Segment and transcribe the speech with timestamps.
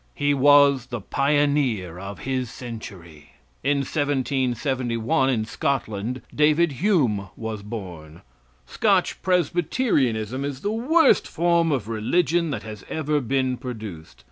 [0.15, 3.33] He was the pioneer of his century.
[3.63, 8.23] In 1771, in Scotland, David Hume was born.
[8.65, 14.19] Scotch Presbyterianism is the worst form of religion that has ever been produced.